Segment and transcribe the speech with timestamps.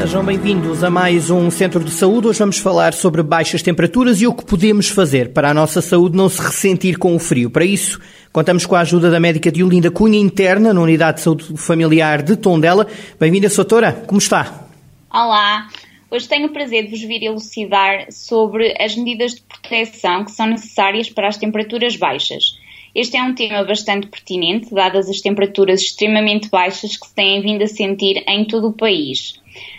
[0.00, 2.28] Sejam bem-vindos a mais um Centro de Saúde.
[2.28, 6.16] Hoje vamos falar sobre baixas temperaturas e o que podemos fazer para a nossa saúde
[6.16, 7.50] não se ressentir com o frio.
[7.50, 8.00] Para isso,
[8.32, 12.36] contamos com a ajuda da médica Diolinda Cunha, interna na Unidade de Saúde Familiar de
[12.36, 12.86] Tondela.
[13.18, 13.92] Bem-vinda, doutora.
[14.06, 14.68] Como está?
[15.12, 15.66] Olá.
[16.08, 20.46] Hoje tenho o prazer de vos vir elucidar sobre as medidas de proteção que são
[20.46, 22.56] necessárias para as temperaturas baixas.
[22.98, 27.62] Este é um tema bastante pertinente, dadas as temperaturas extremamente baixas que se têm vindo
[27.62, 29.34] a sentir em todo o país.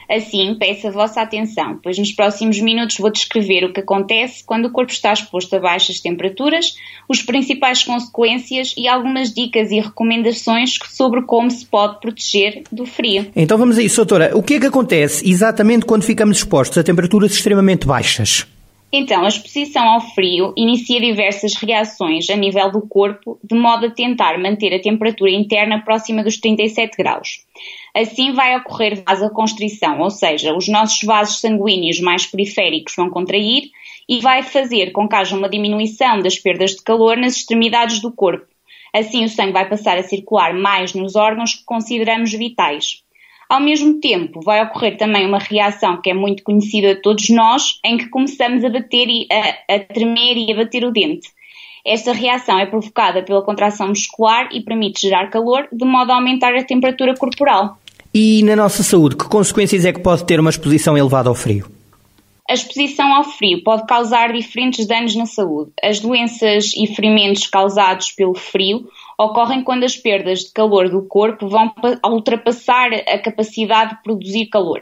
[0.10, 4.68] Assim, peço a vossa atenção, pois nos próximos minutos vou descrever o que acontece quando
[4.68, 6.76] o corpo está exposto a baixas temperaturas,
[7.10, 13.30] os principais consequências e algumas dicas e recomendações sobre como se pode proteger do frio.
[13.36, 14.32] Então vamos a isso, doutora.
[14.34, 18.48] O que é que acontece exatamente quando ficamos expostos a temperaturas extremamente baixas?
[18.92, 23.92] Então, a exposição ao frio inicia diversas reações a nível do corpo, de modo a
[23.92, 27.46] tentar manter a temperatura interna próxima dos 37 graus.
[27.96, 33.70] Assim vai ocorrer vasoconstrição, ou seja, os nossos vasos sanguíneos mais periféricos vão contrair
[34.08, 38.12] e vai fazer com que haja uma diminuição das perdas de calor nas extremidades do
[38.12, 38.48] corpo.
[38.92, 43.04] Assim, o sangue vai passar a circular mais nos órgãos que consideramos vitais.
[43.50, 47.80] Ao mesmo tempo, vai ocorrer também uma reação que é muito conhecida de todos nós,
[47.84, 51.28] em que começamos a bater e a, a tremer e a bater o dente.
[51.84, 56.54] Esta reação é provocada pela contração muscular e permite gerar calor, de modo a aumentar
[56.54, 57.80] a temperatura corporal.
[58.14, 61.79] E na nossa saúde, que consequências é que pode ter uma exposição elevada ao frio?
[62.50, 65.72] A exposição ao frio pode causar diferentes danos na saúde.
[65.84, 71.48] As doenças e ferimentos causados pelo frio ocorrem quando as perdas de calor do corpo
[71.48, 71.72] vão
[72.04, 74.82] ultrapassar a capacidade de produzir calor.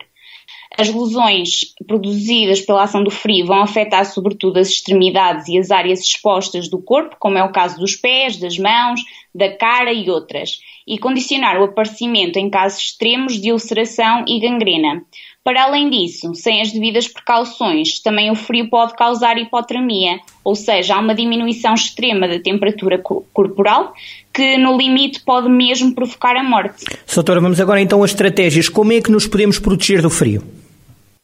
[0.78, 6.00] As lesões produzidas pela ação do frio vão afetar sobretudo as extremidades e as áreas
[6.00, 9.02] expostas do corpo, como é o caso dos pés, das mãos,
[9.36, 15.03] da cara e outras, e condicionar o aparecimento em casos extremos de ulceração e gangrena.
[15.47, 20.96] Para além disso, sem as devidas precauções, também o frio pode causar hipotermia, ou seja,
[20.96, 23.94] há uma diminuição extrema da temperatura corporal
[24.34, 26.84] que, no limite, pode mesmo provocar a morte.
[27.16, 28.68] Doutora, vamos agora então às estratégias.
[28.68, 30.44] Como é que nos podemos proteger do frio?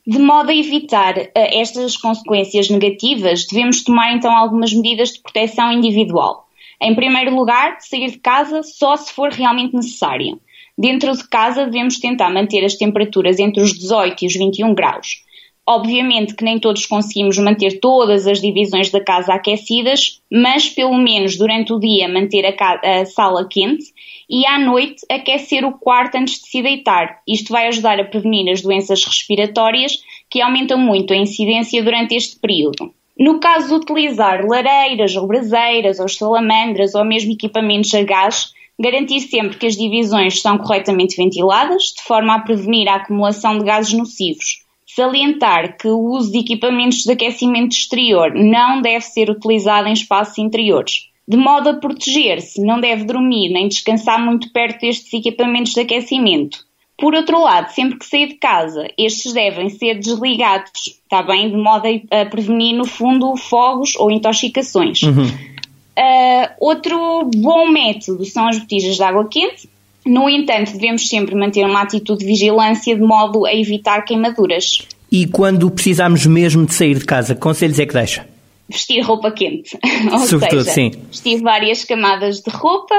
[0.07, 5.69] De modo a evitar uh, estas consequências negativas, devemos tomar então algumas medidas de proteção
[5.69, 6.47] individual.
[6.81, 10.39] Em primeiro lugar, sair de casa só se for realmente necessário.
[10.77, 15.23] Dentro de casa devemos tentar manter as temperaturas entre os 18 e os 21 graus.
[15.65, 21.37] Obviamente que nem todos conseguimos manter todas as divisões da casa aquecidas, mas pelo menos
[21.37, 23.85] durante o dia manter a, a, sala quente
[24.29, 27.21] e à noite aquecer o quarto antes de se deitar.
[27.25, 32.37] Isto vai ajudar a prevenir as doenças respiratórias que aumentam muito a incidência durante este
[32.39, 32.93] período.
[33.17, 39.21] No caso de utilizar lareiras ou braseiras ou salamandras ou mesmo equipamentos a gás, Garantir
[39.21, 43.93] sempre que as divisões estão corretamente ventiladas, de forma a prevenir a acumulação de gases
[43.93, 44.63] nocivos.
[44.85, 50.37] Salientar que o uso de equipamentos de aquecimento exterior não deve ser utilizado em espaços
[50.37, 51.09] interiores.
[51.27, 56.59] De modo a proteger-se, não deve dormir nem descansar muito perto destes equipamentos de aquecimento.
[56.97, 61.49] Por outro lado, sempre que sair de casa, estes devem ser desligados, está bem?
[61.49, 65.01] De modo a prevenir, no fundo, fogos ou intoxicações.
[65.01, 65.52] Uhum.
[65.97, 69.69] Uh, outro bom método são as botijas de água quente.
[70.05, 74.87] No entanto, devemos sempre manter uma atitude de vigilância de modo a evitar queimaduras.
[75.11, 78.27] E quando precisamos mesmo de sair de casa, conselhos é que deixa?
[78.67, 79.77] Vestir roupa quente.
[80.11, 80.91] Ou Sobretudo, seja, sim.
[81.09, 82.95] vestir várias camadas de roupa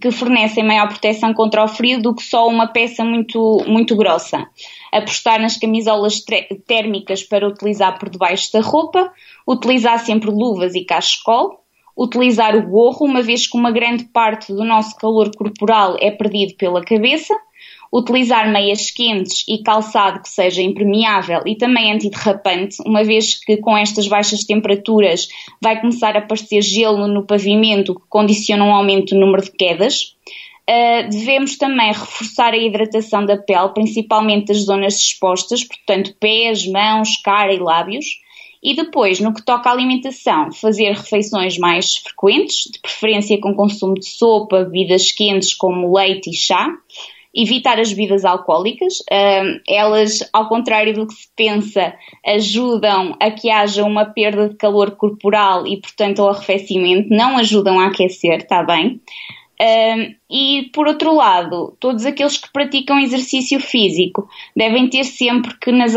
[0.00, 4.46] que fornecem maior proteção contra o frio do que só uma peça muito, muito grossa.
[4.92, 6.22] Apostar nas camisolas
[6.66, 9.12] térmicas para utilizar por debaixo da roupa,
[9.46, 11.63] utilizar sempre luvas e cachecol,
[11.96, 16.54] utilizar o gorro, uma vez que uma grande parte do nosso calor corporal é perdido
[16.56, 17.34] pela cabeça,
[17.92, 23.76] utilizar meias quentes e calçado que seja impermeável e também antiderrapante, uma vez que com
[23.76, 25.28] estas baixas temperaturas
[25.62, 30.16] vai começar a aparecer gelo no pavimento que condiciona um aumento do número de quedas.
[30.68, 37.16] Uh, devemos também reforçar a hidratação da pele, principalmente das zonas expostas, portanto, pés, mãos,
[37.22, 38.23] cara e lábios.
[38.64, 43.92] E depois, no que toca à alimentação, fazer refeições mais frequentes, de preferência com consumo
[43.92, 46.74] de sopa, bebidas quentes como leite e chá.
[47.36, 49.00] Evitar as bebidas alcoólicas.
[49.00, 51.92] Uh, elas, ao contrário do que se pensa,
[52.24, 57.10] ajudam a que haja uma perda de calor corporal e, portanto, ao arrefecimento.
[57.10, 58.98] Não ajudam a aquecer, está bem?
[59.60, 65.70] Um, e por outro lado, todos aqueles que praticam exercício físico devem ter sempre que
[65.70, 65.94] nas,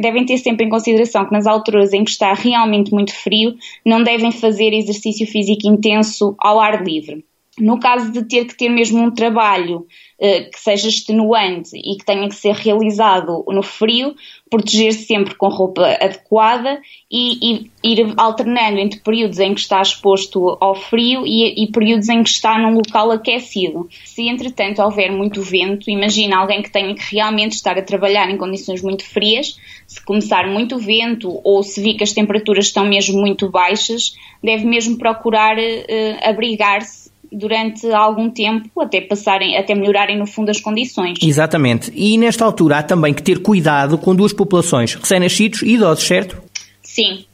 [0.00, 3.54] devem ter sempre em consideração que nas alturas em que está realmente muito frio
[3.84, 7.24] não devem fazer exercício físico intenso ao ar livre.
[7.58, 9.86] No caso de ter que ter mesmo um trabalho
[10.18, 14.14] uh, que seja extenuante e que tenha que ser realizado no frio,
[14.50, 16.80] proteger-se sempre com roupa adequada
[17.10, 22.08] e, e, ir alternando entre períodos em que está exposto ao frio e, e, períodos
[22.10, 23.88] em que está num local aquecido.
[24.04, 28.36] Se entretanto houver muito vento, imagina alguém que tenha que realmente estar a trabalhar em
[28.36, 33.18] condições muito frias, se começar muito vento ou se vir que as temperaturas estão mesmo
[33.18, 40.26] muito baixas, deve mesmo procurar uh, abrigar-se durante algum tempo até passarem, até melhorarem no
[40.26, 41.18] fundo as condições.
[41.22, 41.92] Exatamente.
[41.94, 46.42] E nesta altura há também que ter cuidado com duas populações, recém-nascidos e idosos, certo?
[46.82, 47.24] Sim.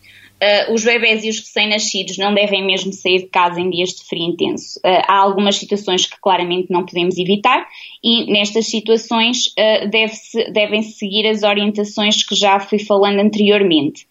[0.43, 4.03] Uh, os bebés e os recém-nascidos não devem mesmo sair de casa em dias de
[4.03, 4.81] frio intenso.
[4.81, 7.65] Uh, há algumas situações que claramente não podemos evitar
[8.03, 10.17] e nestas situações uh, deve
[10.53, 14.05] devem seguir as orientações que já fui falando anteriormente.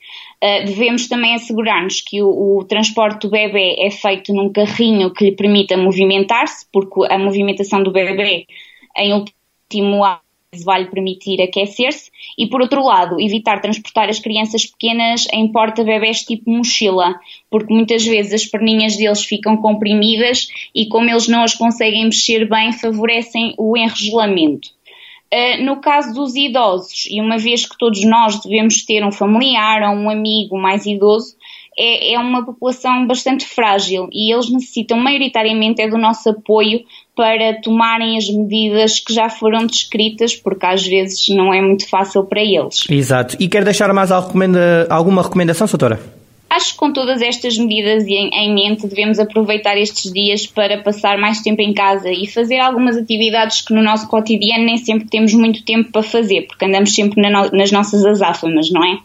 [0.66, 5.32] Devemos também assegurar-nos que o, o, transporte do bebê é feito num carrinho que lhe
[5.34, 8.48] permita movimentar-se, porque a movimentação do bebê
[8.98, 10.04] em último
[10.66, 16.24] vai lhe permitir aquecer-se e, por outro lado, evitar transportar as crianças pequenas em porta-bebés
[16.24, 17.16] tipo mochila,
[17.50, 22.50] porque muitas vezes as perninhas deles ficam comprimidas e, como eles não as conseguem mexer
[22.50, 24.68] bem, favorecem o enregelamento.
[25.34, 29.82] Uh, no caso dos idosos, e uma vez que todos nós devemos ter um familiar
[29.84, 31.38] ou um amigo mais idoso,
[31.78, 36.84] é, é, uma população bastante frágil e eles necessitam maioritariamente é do nosso apoio
[37.22, 42.24] para tomarem as medidas que já foram descritas, porque às vezes não é muito fácil
[42.24, 42.90] para eles.
[42.90, 43.38] Exato.
[43.40, 46.00] E quer deixar mais alguma recomendação, doutora?
[46.50, 51.42] Acho que com todas estas medidas em, mente devemos aproveitar estes dias para passar mais
[51.42, 55.64] tempo em casa e fazer algumas atividades que no nosso cotidiano nem sempre temos muito
[55.64, 58.98] tempo para fazer, porque andamos sempre nas nossas azáfamas, não é?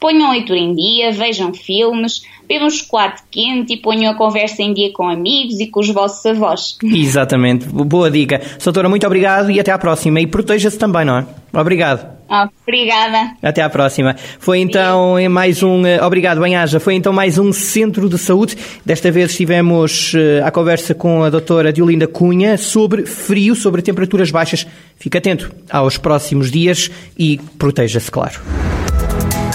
[0.00, 4.72] Ponham a leitura em dia, vejam filmes, bebam chocolate quente e ponham a conversa em
[4.72, 6.78] dia com amigos e com os vossos avós.
[6.82, 8.40] Exatamente, boa dica.
[8.64, 10.20] Doutora, muito obrigado e até à próxima.
[10.20, 11.26] E proteja-se também, não é?
[11.52, 12.18] Obrigado.
[12.62, 13.32] Obrigada.
[13.42, 14.14] Até à próxima.
[14.38, 15.84] Foi então mais um.
[15.84, 16.78] Eh, obrigado, Benhaja.
[16.78, 18.56] Foi então mais um centro de saúde.
[18.86, 24.30] Desta vez estivemos uh, à conversa com a doutora Diolinda Cunha sobre frio, sobre temperaturas
[24.30, 24.66] baixas.
[24.96, 26.88] Fique atento aos próximos dias
[27.18, 28.40] e proteja-se, claro.